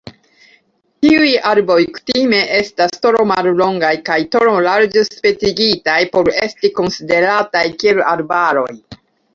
[1.05, 8.71] Tiuj arboj kutime estas tro mallongaj kaj tro larĝ-spacigitaj por esti konsiderataj kiel arbaroj.